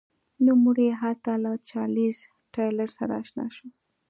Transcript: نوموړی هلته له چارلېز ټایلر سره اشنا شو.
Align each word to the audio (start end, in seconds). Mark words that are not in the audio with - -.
نوموړی 0.45 0.89
هلته 1.01 1.31
له 1.43 1.51
چارلېز 1.69 2.17
ټایلر 2.53 2.89
سره 2.97 3.13
اشنا 3.21 3.47
شو. 3.55 3.67